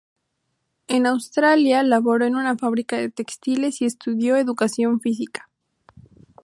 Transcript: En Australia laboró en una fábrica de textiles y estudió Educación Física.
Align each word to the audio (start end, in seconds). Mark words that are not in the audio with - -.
En 0.87 1.05
Australia 1.05 1.83
laboró 1.83 2.25
en 2.25 2.35
una 2.35 2.57
fábrica 2.57 2.97
de 2.97 3.11
textiles 3.11 3.83
y 3.83 3.85
estudió 3.85 4.35
Educación 4.35 4.99
Física. 4.99 5.47